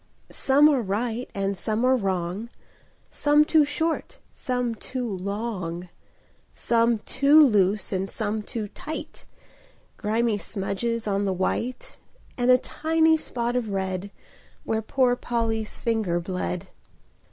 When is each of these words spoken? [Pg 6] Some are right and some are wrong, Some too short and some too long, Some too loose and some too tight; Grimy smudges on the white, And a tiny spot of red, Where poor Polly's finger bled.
[Pg 0.29 0.33
6] 0.35 0.39
Some 0.39 0.69
are 0.69 0.81
right 0.81 1.29
and 1.35 1.55
some 1.55 1.85
are 1.85 1.95
wrong, 1.95 2.49
Some 3.11 3.45
too 3.45 3.63
short 3.63 4.15
and 4.17 4.21
some 4.35 4.73
too 4.73 5.07
long, 5.15 5.89
Some 6.51 6.97
too 7.05 7.39
loose 7.45 7.91
and 7.93 8.09
some 8.09 8.41
too 8.41 8.67
tight; 8.69 9.27
Grimy 9.97 10.39
smudges 10.39 11.05
on 11.05 11.25
the 11.25 11.33
white, 11.33 11.97
And 12.35 12.49
a 12.49 12.57
tiny 12.57 13.15
spot 13.15 13.55
of 13.55 13.69
red, 13.69 14.09
Where 14.63 14.81
poor 14.81 15.15
Polly's 15.15 15.77
finger 15.77 16.19
bled. 16.19 16.69